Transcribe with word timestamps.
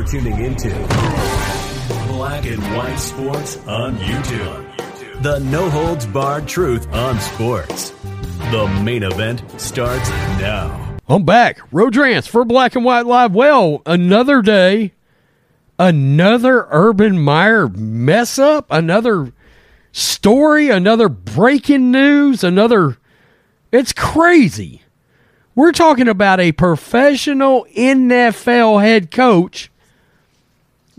You're 0.00 0.08
tuning 0.08 0.42
into 0.42 0.70
Black 2.08 2.46
and 2.46 2.62
White 2.74 2.96
Sports 2.96 3.58
on 3.66 3.96
YouTube. 3.98 5.22
The 5.22 5.40
no 5.40 5.68
holds 5.68 6.06
barred 6.06 6.48
truth 6.48 6.90
on 6.90 7.20
sports. 7.20 7.90
The 8.50 8.80
main 8.82 9.02
event 9.02 9.42
starts 9.60 10.08
now. 10.40 10.96
I'm 11.06 11.24
back. 11.24 11.60
Rodrance 11.70 12.26
for 12.26 12.46
Black 12.46 12.74
and 12.76 12.82
White 12.82 13.04
Live. 13.04 13.34
Well, 13.34 13.82
another 13.84 14.40
day, 14.40 14.94
another 15.78 16.66
Urban 16.70 17.20
Meyer 17.20 17.68
mess 17.68 18.38
up, 18.38 18.68
another 18.70 19.34
story, 19.92 20.70
another 20.70 21.10
breaking 21.10 21.90
news, 21.90 22.42
another. 22.42 22.96
It's 23.70 23.92
crazy. 23.92 24.80
We're 25.54 25.72
talking 25.72 26.08
about 26.08 26.40
a 26.40 26.52
professional 26.52 27.66
NFL 27.76 28.80
head 28.80 29.10
coach 29.10 29.70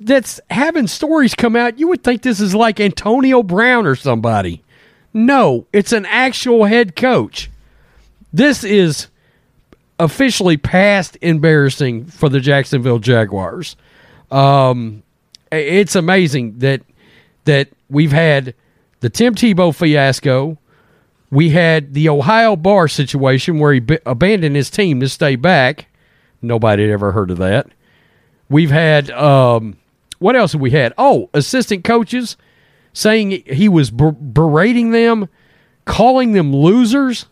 that's 0.06 0.40
having 0.50 0.88
stories 0.88 1.34
come 1.36 1.56
out. 1.56 1.80
You 1.80 1.88
would 1.90 2.04
think 2.04 2.22
this 2.22 2.40
is 2.40 2.56
like 2.56 2.80
Antonio 2.80 3.44
Brown 3.44 3.86
or 3.86 3.96
somebody. 3.96 4.64
No, 5.14 5.68
it's 5.74 5.92
an 5.92 6.06
actual 6.06 6.66
head 6.66 6.96
coach. 6.96 7.50
This 8.34 8.64
is 8.64 9.08
officially 10.00 10.58
past 10.58 11.18
embarrassing 11.22 12.06
for 12.06 12.30
the 12.30 12.40
Jacksonville 12.40 13.00
Jaguars. 13.00 13.76
Um, 14.32 15.04
it's 15.52 15.96
amazing 15.96 16.60
that 16.60 16.82
that 17.46 17.70
we've 17.90 18.12
had 18.12 18.56
the 19.02 19.10
Tim 19.10 19.36
Tebow 19.36 19.76
fiasco. 19.76 20.58
We 21.30 21.50
had 21.50 21.94
the 21.94 22.10
Ohio 22.10 22.56
Bar 22.56 22.88
situation 22.88 23.60
where 23.60 23.74
he 23.74 23.80
b- 23.80 24.00
abandoned 24.06 24.56
his 24.56 24.70
team 24.70 25.00
to 25.02 25.10
stay 25.10 25.36
back. 25.36 25.88
Nobody 26.42 26.84
had 26.84 26.92
ever 26.92 27.12
heard 27.12 27.32
of 27.32 27.38
that. 27.38 27.68
We've 28.50 28.72
had 28.72 29.10
um, 29.12 29.78
what 30.22 30.36
else 30.36 30.52
have 30.52 30.62
we 30.62 30.70
had? 30.70 30.94
Oh, 31.00 31.32
assistant 31.34 31.84
coaches 31.84 32.38
saying 32.94 33.44
he 33.48 33.68
was 33.68 33.90
ber- 33.90 34.12
berating 34.12 34.92
them, 34.92 35.28
calling 35.86 36.34
them 36.34 36.56
losers. 36.56 37.26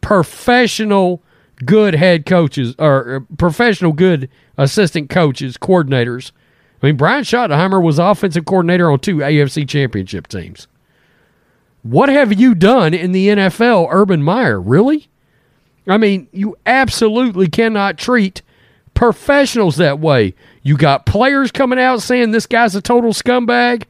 Professional, 0.00 1.22
good 1.64 1.94
head 1.94 2.26
coaches 2.26 2.74
or 2.78 3.16
uh, 3.16 3.34
professional, 3.36 3.92
good 3.92 4.28
assistant 4.58 5.08
coaches, 5.10 5.56
coordinators. 5.56 6.32
I 6.82 6.86
mean, 6.86 6.96
Brian 6.96 7.22
Schottenheimer 7.22 7.80
was 7.80 8.00
offensive 8.00 8.44
coordinator 8.44 8.90
on 8.90 8.98
two 8.98 9.18
AFC 9.18 9.66
championship 9.68 10.26
teams. 10.26 10.66
What 11.82 12.08
have 12.08 12.32
you 12.32 12.56
done 12.56 12.94
in 12.94 13.12
the 13.12 13.28
NFL, 13.28 13.88
Urban 13.92 14.24
Meyer? 14.24 14.60
Really? 14.60 15.06
I 15.86 15.98
mean, 15.98 16.26
you 16.32 16.56
absolutely 16.66 17.48
cannot 17.48 17.96
treat 17.96 18.42
professionals 18.94 19.76
that 19.76 19.98
way. 19.98 20.34
You 20.62 20.76
got 20.76 21.06
players 21.06 21.50
coming 21.50 21.78
out 21.78 22.02
saying 22.02 22.30
this 22.30 22.46
guy's 22.46 22.74
a 22.74 22.82
total 22.82 23.12
scumbag. 23.12 23.84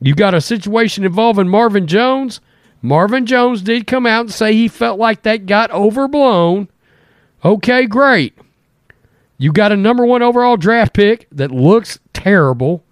You 0.00 0.14
got 0.14 0.34
a 0.34 0.40
situation 0.40 1.04
involving 1.04 1.48
Marvin 1.48 1.86
Jones. 1.86 2.40
Marvin 2.82 3.26
Jones 3.26 3.62
did 3.62 3.86
come 3.86 4.06
out 4.06 4.22
and 4.22 4.32
say 4.32 4.54
he 4.54 4.68
felt 4.68 4.98
like 4.98 5.22
that 5.22 5.46
got 5.46 5.70
overblown. 5.70 6.68
Okay, 7.44 7.86
great. 7.86 8.36
You 9.38 9.52
got 9.52 9.72
a 9.72 9.76
number 9.76 10.04
one 10.04 10.22
overall 10.22 10.56
draft 10.56 10.92
pick 10.92 11.26
that 11.32 11.50
looks 11.50 11.98
terrible. 12.12 12.84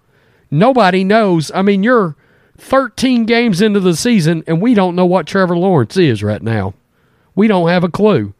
Nobody 0.51 1.03
knows. 1.03 1.51
I 1.53 1.61
mean, 1.61 1.83
you're 1.83 2.15
13 2.57 3.25
games 3.25 3.61
into 3.61 3.79
the 3.79 3.95
season, 3.95 4.43
and 4.47 4.61
we 4.61 4.73
don't 4.73 4.95
know 4.95 5.05
what 5.05 5.27
Trevor 5.27 5.57
Lawrence 5.57 5.97
is 5.97 6.23
right 6.23 6.41
now. 6.41 6.73
We 7.35 7.47
don't 7.47 7.69
have 7.69 7.83
a 7.83 7.89
clue 7.89 8.33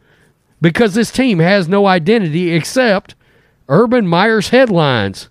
because 0.61 0.93
this 0.93 1.11
team 1.11 1.39
has 1.39 1.67
no 1.67 1.85
identity 1.85 2.51
except 2.51 3.15
Urban 3.67 4.07
Meyer's 4.07 4.49
headlines. 4.49 5.29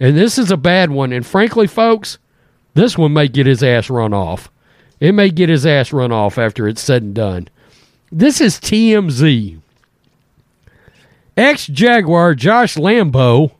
And 0.00 0.16
this 0.16 0.38
is 0.38 0.50
a 0.50 0.56
bad 0.56 0.90
one. 0.90 1.12
And 1.12 1.24
frankly, 1.24 1.66
folks, 1.66 2.18
this 2.74 2.98
one 2.98 3.12
may 3.12 3.28
get 3.28 3.46
his 3.46 3.62
ass 3.62 3.88
run 3.90 4.12
off. 4.12 4.50
It 5.00 5.12
may 5.12 5.30
get 5.30 5.48
his 5.48 5.66
ass 5.66 5.92
run 5.92 6.12
off 6.12 6.38
after 6.38 6.66
it's 6.66 6.80
said 6.80 7.02
and 7.02 7.14
done. 7.14 7.48
This 8.10 8.40
is 8.40 8.58
TMZ. 8.58 9.60
Ex 11.36 11.66
Jaguar 11.66 12.34
Josh 12.34 12.76
Lambo, 12.76 13.52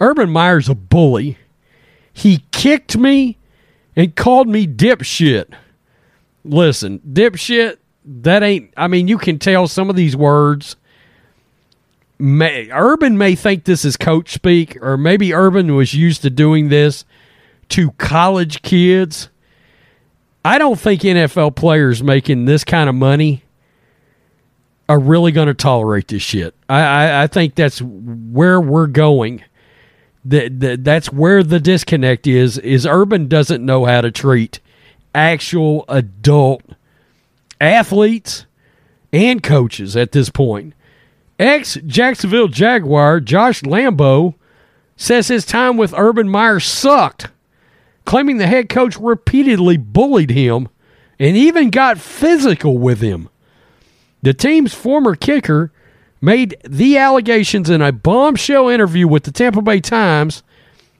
Urban 0.00 0.30
Meyer's 0.30 0.68
a 0.68 0.74
bully. 0.74 1.38
He 2.12 2.44
kicked 2.52 2.96
me 2.96 3.36
and 3.96 4.14
called 4.14 4.48
me 4.48 4.66
dipshit. 4.66 5.52
Listen, 6.44 7.00
dipshit, 7.00 7.78
that 8.04 8.42
ain't, 8.42 8.72
I 8.76 8.88
mean, 8.88 9.08
you 9.08 9.18
can 9.18 9.38
tell 9.38 9.68
some 9.68 9.90
of 9.90 9.96
these 9.96 10.16
words. 10.16 10.76
May, 12.18 12.68
Urban 12.70 13.16
may 13.16 13.34
think 13.34 13.64
this 13.64 13.84
is 13.84 13.96
coach 13.96 14.32
speak, 14.32 14.76
or 14.82 14.96
maybe 14.96 15.32
Urban 15.32 15.74
was 15.74 15.94
used 15.94 16.22
to 16.22 16.30
doing 16.30 16.68
this 16.68 17.04
to 17.70 17.92
college 17.92 18.62
kids. 18.62 19.30
I 20.44 20.58
don't 20.58 20.78
think 20.78 21.02
NFL 21.02 21.56
players 21.56 22.02
making 22.02 22.44
this 22.44 22.64
kind 22.64 22.88
of 22.88 22.94
money 22.94 23.44
are 24.88 24.98
really 24.98 25.32
going 25.32 25.46
to 25.46 25.54
tolerate 25.54 26.08
this 26.08 26.22
shit. 26.22 26.54
I, 26.68 26.80
I, 26.80 27.22
I, 27.22 27.26
think 27.28 27.54
that's 27.54 27.80
where 27.80 28.60
we're 28.60 28.88
going. 28.88 29.44
That, 30.24 30.58
that 30.60 30.84
that's 30.84 31.12
where 31.12 31.42
the 31.42 31.60
disconnect 31.60 32.26
is. 32.26 32.58
Is 32.58 32.86
Urban 32.86 33.28
doesn't 33.28 33.64
know 33.64 33.84
how 33.84 34.00
to 34.00 34.10
treat 34.10 34.58
actual 35.14 35.84
adult 35.88 36.62
athletes 37.60 38.46
and 39.12 39.42
coaches 39.42 39.96
at 39.96 40.12
this 40.12 40.30
point. 40.30 40.74
Ex 41.38 41.78
Jacksonville 41.86 42.48
Jaguar 42.48 43.20
Josh 43.20 43.62
Lambo 43.62 44.34
says 44.96 45.28
his 45.28 45.46
time 45.46 45.76
with 45.76 45.94
Urban 45.96 46.28
Meyer 46.28 46.60
sucked, 46.60 47.28
claiming 48.04 48.36
the 48.36 48.46
head 48.46 48.68
coach 48.68 48.96
repeatedly 48.98 49.76
bullied 49.76 50.30
him 50.30 50.68
and 51.18 51.36
even 51.36 51.70
got 51.70 51.98
physical 51.98 52.78
with 52.78 53.00
him. 53.00 53.28
The 54.22 54.34
team's 54.34 54.74
former 54.74 55.14
kicker 55.16 55.72
made 56.20 56.56
the 56.68 56.98
allegations 56.98 57.70
in 57.70 57.80
a 57.80 57.92
bombshell 57.92 58.68
interview 58.68 59.08
with 59.08 59.24
the 59.24 59.32
Tampa 59.32 59.62
Bay 59.62 59.80
Times, 59.80 60.42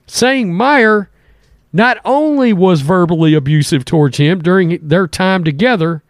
saying 0.06 0.54
Meyer 0.54 1.10
not 1.72 1.98
only 2.04 2.52
was 2.52 2.80
verbally 2.80 3.34
abusive 3.34 3.84
towards 3.84 4.16
him 4.16 4.40
during 4.40 4.78
their 4.86 5.06
time 5.06 5.44
together, 5.44 6.02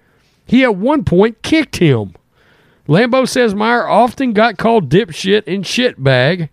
he 0.50 0.64
at 0.64 0.74
one 0.74 1.04
point 1.04 1.42
kicked 1.42 1.76
him. 1.76 2.12
Lambo 2.88 3.26
says 3.26 3.54
Meyer 3.54 3.86
often 3.86 4.32
got 4.32 4.58
called 4.58 4.90
dipshit 4.90 5.44
and 5.46 5.62
shitbag 5.64 6.48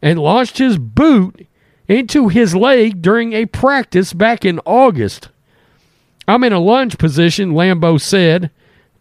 and 0.00 0.18
launched 0.18 0.56
his 0.56 0.78
boot 0.78 1.46
into 1.86 2.28
his 2.28 2.56
leg 2.56 3.02
during 3.02 3.34
a 3.34 3.44
practice 3.44 4.14
back 4.14 4.46
in 4.46 4.60
August. 4.64 5.28
I'm 6.26 6.42
in 6.42 6.54
a 6.54 6.58
lunge 6.58 6.96
position, 6.96 7.52
Lambo 7.52 8.00
said 8.00 8.50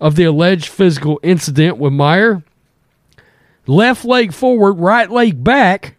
of 0.01 0.17
the 0.17 0.25
alleged 0.25 0.67
physical 0.67 1.21
incident 1.23 1.77
with 1.77 1.93
Meyer. 1.93 2.43
Left 3.65 4.03
leg 4.03 4.33
forward, 4.33 4.73
right 4.73 5.09
leg 5.09 5.41
back. 5.41 5.95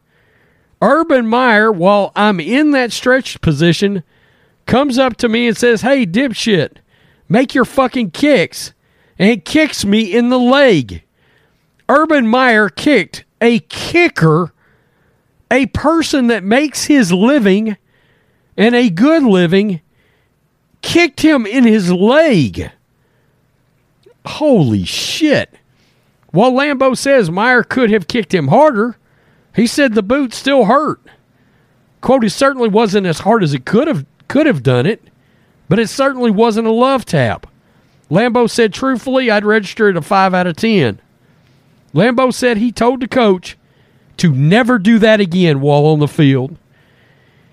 Urban 0.82 1.26
Meyer, 1.26 1.72
while 1.72 2.12
I'm 2.14 2.40
in 2.40 2.72
that 2.72 2.92
stretched 2.92 3.40
position, 3.40 4.02
comes 4.66 4.98
up 4.98 5.16
to 5.16 5.30
me 5.30 5.48
and 5.48 5.56
says, 5.56 5.80
Hey, 5.80 6.04
dipshit, 6.04 6.76
make 7.28 7.54
your 7.54 7.64
fucking 7.64 8.12
kicks. 8.12 8.72
And 9.18 9.44
kicks 9.44 9.84
me 9.84 10.14
in 10.14 10.28
the 10.28 10.38
leg. 10.38 11.02
Urban 11.88 12.28
Meyer 12.28 12.68
kicked 12.68 13.24
a 13.40 13.58
kicker, 13.60 14.52
a 15.50 15.66
person 15.66 16.28
that 16.28 16.44
makes 16.44 16.84
his 16.84 17.12
living 17.12 17.76
and 18.56 18.74
a 18.74 18.90
good 18.90 19.22
living, 19.22 19.80
kicked 20.82 21.22
him 21.22 21.46
in 21.46 21.64
his 21.64 21.90
leg. 21.90 22.70
Holy 24.26 24.84
shit. 24.84 25.54
While 26.30 26.52
Lambo 26.52 26.96
says 26.96 27.30
Meyer 27.30 27.62
could 27.62 27.90
have 27.90 28.06
kicked 28.08 28.34
him 28.34 28.48
harder, 28.48 28.98
he 29.54 29.66
said 29.66 29.94
the 29.94 30.02
boot 30.02 30.34
still 30.34 30.66
hurt. 30.66 31.00
Quote, 32.00 32.24
it 32.24 32.30
certainly 32.30 32.68
wasn't 32.68 33.06
as 33.06 33.20
hard 33.20 33.42
as 33.42 33.54
it 33.54 33.64
could 33.64 33.88
have 33.88 34.04
could 34.28 34.46
have 34.46 34.62
done 34.62 34.84
it, 34.84 35.02
but 35.68 35.78
it 35.78 35.88
certainly 35.88 36.30
wasn't 36.30 36.66
a 36.66 36.72
love 36.72 37.04
tap. 37.04 37.46
Lambo 38.10 38.48
said 38.48 38.72
truthfully, 38.72 39.30
I'd 39.30 39.44
register 39.44 39.88
it 39.88 39.96
a 39.96 40.02
five 40.02 40.34
out 40.34 40.46
of 40.46 40.56
ten. 40.56 41.00
Lambo 41.94 42.32
said 42.32 42.56
he 42.56 42.72
told 42.72 43.00
the 43.00 43.08
coach 43.08 43.56
to 44.16 44.32
never 44.32 44.78
do 44.78 44.98
that 44.98 45.20
again 45.20 45.60
while 45.60 45.86
on 45.86 45.98
the 45.98 46.08
field. 46.08 46.56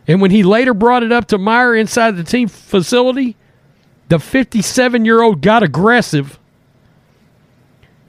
And 0.07 0.21
when 0.21 0.31
he 0.31 0.43
later 0.43 0.73
brought 0.73 1.03
it 1.03 1.11
up 1.11 1.27
to 1.27 1.37
Meyer 1.37 1.75
inside 1.75 2.15
the 2.15 2.23
team 2.23 2.47
facility, 2.47 3.35
the 4.09 4.19
57 4.19 5.03
year 5.03 5.21
old 5.21 5.41
got 5.41 5.63
aggressive 5.63 6.39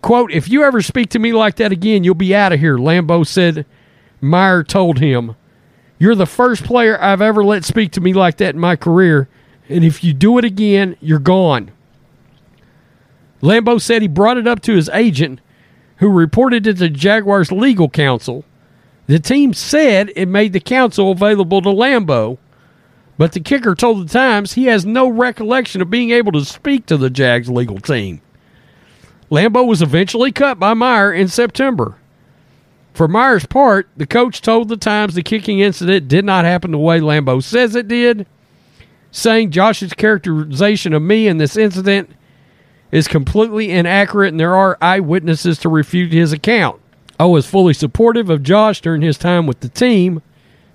Quote, 0.06 0.30
if 0.30 0.48
you 0.48 0.62
ever 0.62 0.82
speak 0.82 1.10
to 1.10 1.18
me 1.18 1.32
like 1.32 1.56
that 1.56 1.72
again, 1.72 2.04
you'll 2.04 2.14
be 2.14 2.32
out 2.32 2.52
of 2.52 2.60
here, 2.60 2.76
Lambo 2.76 3.26
said. 3.26 3.66
Meyer 4.20 4.62
told 4.62 5.00
him, 5.00 5.34
You're 5.98 6.14
the 6.14 6.26
first 6.26 6.62
player 6.62 6.96
I've 7.02 7.20
ever 7.20 7.42
let 7.42 7.64
speak 7.64 7.90
to 7.90 8.00
me 8.00 8.12
like 8.12 8.36
that 8.36 8.54
in 8.54 8.60
my 8.60 8.76
career, 8.76 9.28
and 9.68 9.84
if 9.84 10.04
you 10.04 10.12
do 10.12 10.38
it 10.38 10.44
again, 10.44 10.96
you're 11.00 11.18
gone. 11.18 11.70
Lambo 13.42 13.80
said 13.80 14.02
he 14.02 14.08
brought 14.08 14.38
it 14.38 14.46
up 14.46 14.60
to 14.62 14.74
his 14.74 14.88
agent, 14.90 15.40
who 15.96 16.10
reported 16.10 16.66
it 16.66 16.78
to 16.78 16.88
Jaguars 16.88 17.52
legal 17.52 17.88
counsel. 17.88 18.44
The 19.06 19.18
team 19.18 19.52
said 19.54 20.12
it 20.16 20.26
made 20.26 20.52
the 20.52 20.60
counsel 20.60 21.12
available 21.12 21.62
to 21.62 21.68
Lambo, 21.68 22.38
but 23.18 23.32
the 23.32 23.40
kicker 23.40 23.74
told 23.74 24.06
the 24.06 24.12
Times 24.12 24.54
he 24.54 24.64
has 24.64 24.84
no 24.84 25.08
recollection 25.08 25.80
of 25.80 25.90
being 25.90 26.10
able 26.10 26.32
to 26.32 26.44
speak 26.44 26.86
to 26.86 26.96
the 26.96 27.10
Jags 27.10 27.48
legal 27.48 27.78
team. 27.78 28.20
Lambo 29.30 29.66
was 29.66 29.82
eventually 29.82 30.32
cut 30.32 30.58
by 30.58 30.74
Meyer 30.74 31.12
in 31.12 31.28
September. 31.28 31.96
For 32.94 33.08
Meyer's 33.08 33.46
part, 33.46 33.88
the 33.96 34.06
coach 34.06 34.40
told 34.40 34.68
the 34.68 34.76
Times 34.76 35.14
the 35.14 35.22
kicking 35.22 35.60
incident 35.60 36.08
did 36.08 36.24
not 36.24 36.44
happen 36.44 36.70
the 36.70 36.78
way 36.78 37.00
Lambo 37.00 37.42
says 37.42 37.74
it 37.74 37.88
did, 37.88 38.26
saying 39.10 39.50
Josh's 39.50 39.92
characterization 39.92 40.92
of 40.92 41.02
me 41.02 41.26
in 41.26 41.38
this 41.38 41.56
incident 41.56 42.10
is 42.92 43.08
completely 43.08 43.70
inaccurate 43.70 44.28
and 44.28 44.40
there 44.40 44.54
are 44.54 44.78
eyewitnesses 44.80 45.58
to 45.58 45.68
refute 45.68 46.12
his 46.12 46.32
account. 46.32 46.80
I 47.18 47.24
was 47.24 47.46
fully 47.46 47.72
supportive 47.72 48.28
of 48.30 48.42
Josh 48.42 48.80
during 48.80 49.02
his 49.02 49.18
time 49.18 49.46
with 49.46 49.60
the 49.60 49.68
team. 49.68 50.22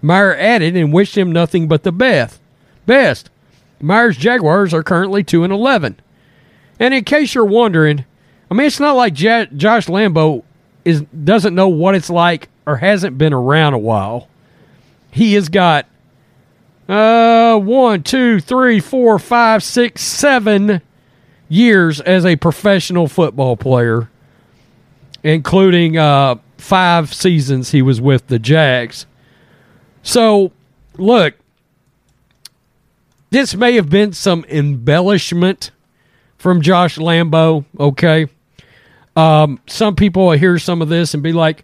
Meyer 0.02 0.36
added 0.36 0.76
and 0.76 0.92
wished 0.92 1.18
him 1.18 1.32
nothing 1.32 1.68
but 1.68 1.84
the 1.84 1.92
best. 1.92 2.40
Best. 2.86 3.30
Meyer's 3.80 4.18
Jaguars 4.18 4.74
are 4.74 4.84
currently 4.84 5.24
2 5.24 5.44
and 5.44 5.54
11. 5.54 6.00
And 6.80 6.94
in 6.94 7.04
case 7.04 7.36
you're 7.36 7.46
wondering, 7.46 8.06
I 8.50 8.54
mean, 8.54 8.68
it's 8.68 8.80
not 8.80 8.96
like 8.96 9.14
J- 9.14 9.48
Josh 9.56 9.88
Lambo 9.88 10.44
is 10.84 11.02
doesn't 11.02 11.54
know 11.54 11.68
what 11.68 11.94
it's 11.94 12.10
like 12.10 12.50
or 12.66 12.78
hasn't 12.78 13.18
been 13.18 13.34
around 13.34 13.74
a 13.74 13.80
while. 13.80 14.28
He 15.12 15.34
has 15.34 15.50
got 15.50 15.86
uh 16.92 17.58
one, 17.58 18.04
two, 18.04 18.40
three, 18.40 18.80
four, 18.80 19.18
five, 19.18 19.64
six, 19.64 20.02
seven 20.02 20.82
years 21.48 22.02
as 22.02 22.26
a 22.26 22.36
professional 22.36 23.08
football 23.08 23.56
player, 23.56 24.10
including 25.24 25.98
uh, 25.98 26.36
five 26.58 27.14
seasons 27.14 27.72
he 27.72 27.82
was 27.82 28.02
with 28.02 28.28
the 28.28 28.40
Jags. 28.40 29.06
So, 30.04 30.52
look, 30.98 31.36
this 33.30 33.56
may 33.56 33.76
have 33.76 33.90
been 33.90 34.12
some 34.12 34.44
embellishment 34.50 35.72
from 36.38 36.62
Josh 36.62 36.98
Lambo, 36.98 37.64
okay? 37.80 38.28
Um, 39.16 39.60
some 39.68 39.96
people 39.96 40.26
will 40.26 40.38
hear 40.38 40.60
some 40.60 40.82
of 40.82 40.90
this 40.90 41.14
and 41.14 41.24
be 41.24 41.32
like, 41.32 41.64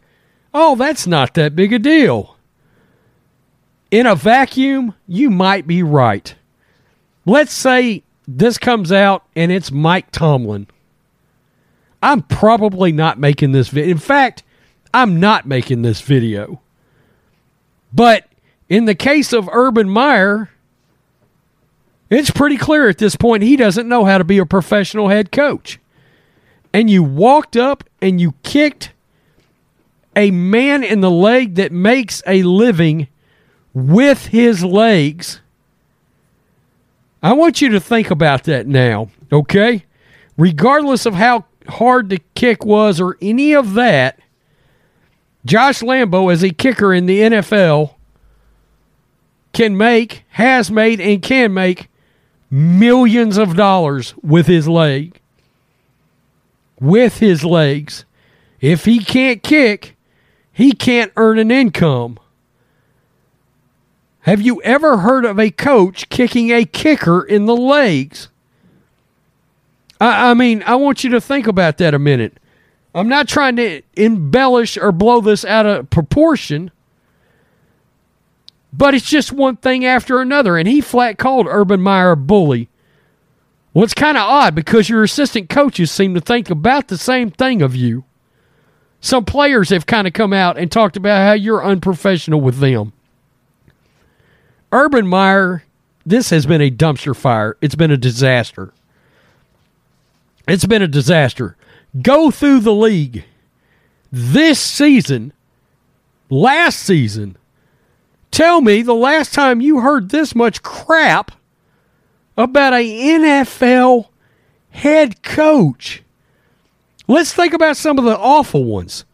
oh, 0.53 0.75
that's 0.75 1.05
not 1.07 1.33
that 1.33 1.55
big 1.55 1.73
a 1.73 1.79
deal. 1.79 2.36
In 3.89 4.05
a 4.05 4.15
vacuum, 4.15 4.95
you 5.07 5.29
might 5.29 5.65
be 5.65 5.81
right. 5.81 6.35
Let's 7.25 7.53
say 7.53 8.03
this 8.27 8.57
comes 8.57 8.91
out 8.91 9.23
and 9.35 9.51
it's 9.51 9.71
Mike 9.71 10.11
Tomlin. 10.11 10.67
I'm 12.03 12.21
probably 12.21 12.91
not 12.91 13.17
making 13.17 13.53
this 13.53 13.69
video. 13.69 13.91
In 13.91 13.97
fact, 13.97 14.43
I'm 14.93 15.19
not 15.19 15.45
making 15.45 15.81
this 15.81 16.01
video. 16.01 16.61
But 17.93 18.27
in 18.69 18.85
the 18.85 18.95
case 18.95 19.31
of 19.31 19.49
Urban 19.51 19.89
Meyer, 19.89 20.49
it's 22.09 22.31
pretty 22.31 22.57
clear 22.57 22.89
at 22.89 22.97
this 22.97 23.15
point 23.15 23.43
he 23.43 23.55
doesn't 23.55 23.87
know 23.87 24.05
how 24.05 24.17
to 24.17 24.23
be 24.23 24.37
a 24.37 24.45
professional 24.45 25.07
head 25.07 25.31
coach. 25.31 25.79
And 26.73 26.89
you 26.89 27.03
walked 27.03 27.55
up 27.55 27.83
and 28.01 28.19
you 28.19 28.33
kicked 28.43 28.91
a 30.15 30.31
man 30.31 30.83
in 30.83 31.01
the 31.01 31.11
leg 31.11 31.55
that 31.55 31.71
makes 31.71 32.21
a 32.27 32.43
living 32.43 33.07
with 33.77 34.25
his 34.27 34.63
legs. 34.63 35.39
I 37.21 37.33
want 37.33 37.61
you 37.61 37.69
to 37.69 37.79
think 37.79 38.09
about 38.09 38.45
that 38.45 38.65
now, 38.65 39.09
okay? 39.31 39.85
Regardless 40.35 41.05
of 41.05 41.13
how 41.13 41.45
hard 41.67 42.09
the 42.09 42.19
kick 42.33 42.65
was 42.65 42.99
or 42.99 43.17
any 43.21 43.53
of 43.53 43.75
that, 43.75 44.19
Josh 45.45 45.81
Lambo, 45.81 46.33
as 46.33 46.43
a 46.43 46.49
kicker 46.49 46.91
in 46.91 47.05
the 47.05 47.19
NFL, 47.19 47.93
can 49.53 49.77
make, 49.77 50.25
has 50.29 50.71
made, 50.71 50.99
and 50.99 51.21
can 51.21 51.53
make 51.53 51.87
millions 52.49 53.37
of 53.37 53.55
dollars 53.55 54.15
with 54.23 54.47
his 54.47 54.67
leg. 54.67 55.21
With 56.79 57.19
his 57.19 57.45
legs. 57.45 58.05
If 58.59 58.85
he 58.85 59.03
can't 59.03 59.43
kick, 59.43 59.95
he 60.51 60.71
can't 60.71 61.11
earn 61.15 61.37
an 61.37 61.51
income. 61.51 62.17
Have 64.27 64.41
you 64.41 64.61
ever 64.63 64.97
heard 64.97 65.23
of 65.23 65.39
a 65.39 65.49
coach 65.49 66.09
kicking 66.09 66.51
a 66.51 66.65
kicker 66.65 67.23
in 67.23 67.45
the 67.45 67.55
legs? 67.55 68.27
I, 70.01 70.31
I, 70.31 70.33
mean, 70.33 70.63
I 70.67 70.75
want 70.75 71.05
you 71.05 71.09
to 71.11 71.21
think 71.21 71.47
about 71.47 71.77
that 71.77 71.93
a 71.93 71.99
minute. 71.99 72.37
I'm 72.93 73.07
not 73.07 73.29
trying 73.29 73.55
to 73.55 73.81
embellish 73.95 74.77
or 74.77 74.91
blow 74.91 75.21
this 75.21 75.45
out 75.45 75.65
of 75.65 75.89
proportion, 75.89 76.71
but 78.73 78.93
it's 78.93 79.09
just 79.09 79.31
one 79.31 79.55
thing 79.55 79.85
after 79.85 80.19
another. 80.19 80.57
And 80.57 80.67
he 80.67 80.81
flat 80.81 81.17
called 81.17 81.47
Urban 81.49 81.81
Meyer 81.81 82.11
a 82.11 82.17
bully. 82.17 82.67
Well, 83.73 83.85
it's 83.85 83.93
kind 83.93 84.17
of 84.17 84.23
odd 84.23 84.53
because 84.53 84.89
your 84.89 85.03
assistant 85.03 85.49
coaches 85.49 85.89
seem 85.89 86.13
to 86.15 86.21
think 86.21 86.49
about 86.49 86.89
the 86.89 86.97
same 86.97 87.31
thing 87.31 87.61
of 87.61 87.77
you. 87.77 88.03
Some 88.99 89.23
players 89.23 89.69
have 89.69 89.85
kind 89.85 90.05
of 90.05 90.11
come 90.11 90.33
out 90.33 90.57
and 90.57 90.69
talked 90.69 90.97
about 90.97 91.25
how 91.25 91.31
you're 91.31 91.63
unprofessional 91.63 92.41
with 92.41 92.57
them. 92.57 92.91
Urban 94.71 95.07
Meyer, 95.07 95.63
this 96.05 96.29
has 96.29 96.45
been 96.45 96.61
a 96.61 96.71
dumpster 96.71 97.15
fire. 97.15 97.57
It's 97.61 97.75
been 97.75 97.91
a 97.91 97.97
disaster. 97.97 98.73
It's 100.47 100.65
been 100.65 100.81
a 100.81 100.87
disaster. 100.87 101.57
Go 102.01 102.31
through 102.31 102.61
the 102.61 102.73
league 102.73 103.25
this 104.11 104.59
season, 104.59 105.33
last 106.29 106.79
season. 106.79 107.37
Tell 108.31 108.61
me 108.61 108.81
the 108.81 108.93
last 108.93 109.33
time 109.33 109.61
you 109.61 109.79
heard 109.79 110.09
this 110.09 110.35
much 110.35 110.61
crap 110.63 111.31
about 112.37 112.73
a 112.73 112.83
NFL 112.83 114.07
head 114.69 115.23
coach. 115.23 116.03
Let's 117.07 117.33
think 117.33 117.53
about 117.53 117.77
some 117.77 117.97
of 117.97 118.05
the 118.05 118.17
awful 118.17 118.63
ones. 118.63 119.05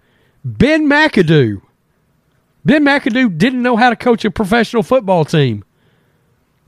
Ben 0.44 0.88
McAdoo. 0.88 1.62
Ben 2.66 2.84
McAdoo 2.84 3.38
didn't 3.38 3.62
know 3.62 3.76
how 3.76 3.90
to 3.90 3.96
coach 3.96 4.24
a 4.26 4.32
professional 4.32 4.84
football 4.84 5.26
team. 5.26 5.64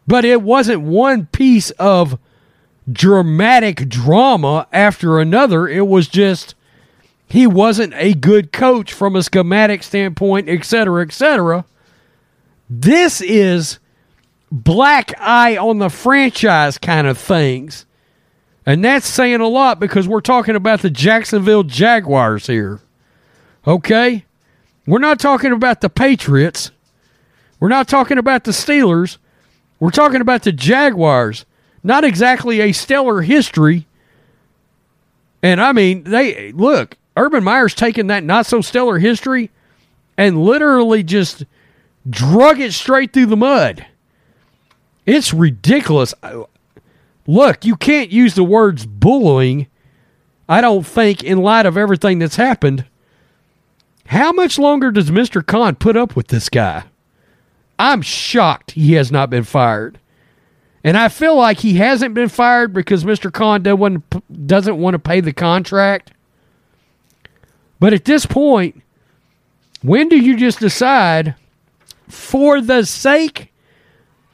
But 0.07 0.25
it 0.25 0.41
wasn't 0.41 0.81
one 0.81 1.27
piece 1.27 1.71
of 1.71 2.19
dramatic 2.91 3.89
drama 3.89 4.67
after 4.71 5.19
another. 5.19 5.67
It 5.67 5.87
was 5.87 6.07
just 6.07 6.55
he 7.27 7.47
wasn't 7.47 7.93
a 7.95 8.13
good 8.13 8.51
coach 8.51 8.93
from 8.93 9.15
a 9.15 9.23
schematic 9.23 9.83
standpoint, 9.83 10.47
et 10.47 10.63
cetera, 10.63 11.03
et 11.03 11.11
cetera. 11.11 11.65
This 12.69 13.21
is 13.21 13.79
black 14.51 15.13
eye 15.19 15.57
on 15.57 15.79
the 15.79 15.89
franchise 15.89 16.77
kind 16.77 17.07
of 17.07 17.17
things. 17.17 17.85
And 18.65 18.83
that's 18.83 19.07
saying 19.07 19.41
a 19.41 19.47
lot 19.47 19.79
because 19.79 20.07
we're 20.07 20.21
talking 20.21 20.55
about 20.55 20.81
the 20.81 20.89
Jacksonville 20.89 21.63
Jaguars 21.63 22.47
here. 22.47 22.79
Okay? 23.67 24.25
We're 24.87 24.99
not 24.99 25.19
talking 25.19 25.51
about 25.51 25.81
the 25.81 25.89
Patriots. 25.89 26.71
We're 27.59 27.69
not 27.69 27.87
talking 27.87 28.17
about 28.17 28.43
the 28.43 28.51
Steelers. 28.51 29.17
We're 29.79 29.89
talking 29.89 30.21
about 30.21 30.43
the 30.43 30.51
Jaguars. 30.51 31.45
Not 31.83 32.03
exactly 32.03 32.61
a 32.61 32.71
stellar 32.71 33.21
history. 33.21 33.87
And 35.41 35.61
I 35.61 35.71
mean, 35.71 36.03
they 36.03 36.51
look, 36.51 36.97
Urban 37.17 37.43
Meyer's 37.43 37.75
taken 37.75 38.07
that 38.07 38.23
not 38.23 38.45
so 38.45 38.61
stellar 38.61 38.99
history 38.99 39.51
and 40.17 40.43
literally 40.43 41.03
just 41.03 41.45
drug 42.09 42.59
it 42.59 42.73
straight 42.73 43.13
through 43.13 43.27
the 43.27 43.37
mud. 43.37 43.85
It's 45.05 45.33
ridiculous. 45.33 46.13
Look, 47.27 47.65
you 47.65 47.75
can't 47.75 48.11
use 48.11 48.35
the 48.35 48.43
words 48.43 48.85
bullying, 48.85 49.67
I 50.49 50.61
don't 50.61 50.85
think, 50.85 51.23
in 51.23 51.41
light 51.41 51.65
of 51.65 51.77
everything 51.77 52.19
that's 52.19 52.35
happened. 52.35 52.85
How 54.07 54.31
much 54.31 54.59
longer 54.59 54.91
does 54.91 55.09
Mr. 55.11 55.45
Khan 55.45 55.75
put 55.75 55.97
up 55.97 56.15
with 56.15 56.27
this 56.27 56.49
guy? 56.49 56.83
I'm 57.77 58.01
shocked 58.01 58.71
he 58.71 58.93
has 58.93 59.11
not 59.11 59.29
been 59.29 59.43
fired. 59.43 59.99
And 60.83 60.95
I 60.95 61.09
feel 61.09 61.35
like 61.35 61.59
he 61.59 61.73
hasn't 61.73 62.13
been 62.13 62.29
fired 62.29 62.71
because 62.71 63.03
Mr. 63.03 63.33
Khan 63.33 63.63
doesn't 64.45 64.77
want 64.77 64.93
to 64.93 64.99
pay 64.99 65.19
the 65.19 65.33
contract. 65.33 66.11
But 67.79 67.93
at 67.93 68.05
this 68.05 68.25
point, 68.25 68.83
when 69.81 70.09
do 70.09 70.17
you 70.17 70.37
just 70.37 70.59
decide, 70.59 71.35
for 72.07 72.61
the 72.61 72.85
sake 72.85 73.51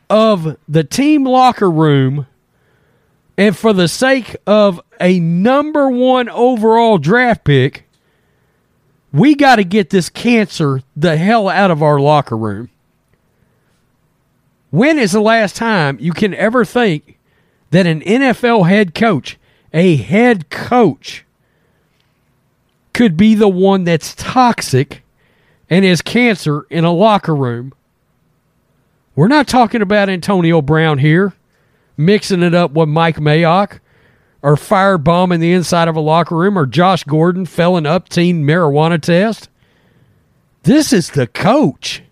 of 0.10 0.58
the 0.68 0.84
team 0.84 1.24
locker 1.24 1.72
room 1.72 2.28
and 3.38 3.58
for 3.58 3.72
the 3.72 3.88
sake 3.88 4.36
of 4.46 4.82
a 5.00 5.20
number 5.22 5.90
one 5.90 6.28
overall 6.28 6.98
draft 6.98 7.46
pick, 7.46 7.88
we 9.12 9.36
got 9.36 9.58
to 9.58 9.64
get 9.64 9.90
this 9.90 10.10
cancer 10.10 10.82
the 10.96 11.18
hell 11.18 11.50
out 11.50 11.72
of 11.72 11.84
our 11.84 12.00
locker 12.00 12.38
room. 12.38 12.70
When 14.70 14.98
is 14.98 15.12
the 15.12 15.22
last 15.22 15.56
time 15.56 15.98
you 16.00 16.14
can 16.14 16.34
ever 16.34 16.64
think 16.64 17.18
that 17.72 17.86
an 17.86 18.02
NFL 18.02 18.70
head 18.70 18.96
coach, 18.96 19.38
a 19.74 19.98
head 19.98 20.50
coach, 20.50 21.26
could 22.94 23.18
be 23.18 23.36
the 23.36 23.50
one 23.50 23.84
that's 23.84 24.16
toxic 24.16 25.04
and 25.70 25.86
has 25.86 26.02
cancer 26.02 26.66
in 26.70 26.84
a 26.84 26.92
locker 26.92 27.36
room. 27.36 27.74
We're 29.16 29.28
not 29.28 29.48
talking 29.48 29.82
about 29.82 30.10
Antonio 30.10 30.62
Brown 30.62 30.98
here, 30.98 31.34
mixing 31.98 32.44
it 32.44 32.54
up 32.54 32.72
with 32.72 32.90
Mike 32.90 33.18
Mayock, 33.18 33.80
or 34.44 34.56
firebombing 34.56 35.40
the 35.40 35.54
inside 35.54 35.88
of 35.88 35.96
a 35.96 36.02
locker 36.02 36.36
room, 36.36 36.58
or 36.58 36.66
Josh 36.66 37.04
Gordon 37.04 37.46
failing 37.46 37.86
up 37.86 38.10
teen 38.10 38.44
marijuana 38.44 39.02
test. 39.02 39.50
This 40.64 40.92
is 40.94 41.12
the 41.12 41.28
coach, 41.28 42.04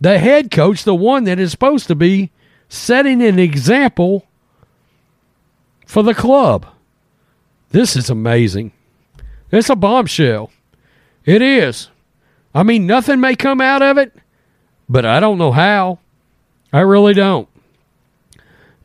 the 0.00 0.18
head 0.18 0.50
coach, 0.50 0.84
the 0.84 0.94
one 0.94 1.24
that 1.24 1.38
is 1.38 1.50
supposed 1.50 1.86
to 1.88 1.94
be 1.94 2.30
setting 2.68 3.22
an 3.22 3.38
example 3.38 4.26
for 5.86 6.02
the 6.02 6.14
club. 6.14 6.66
This 7.70 7.96
is 7.96 8.10
amazing. 8.10 8.72
It's 9.50 9.70
a 9.70 9.76
bombshell. 9.76 10.50
It 11.24 11.42
is. 11.42 11.88
I 12.54 12.62
mean, 12.62 12.86
nothing 12.86 13.20
may 13.20 13.34
come 13.34 13.60
out 13.60 13.82
of 13.82 13.98
it, 13.98 14.12
but 14.88 15.04
I 15.04 15.20
don't 15.20 15.38
know 15.38 15.52
how. 15.52 15.98
I 16.72 16.80
really 16.80 17.14
don't. 17.14 17.48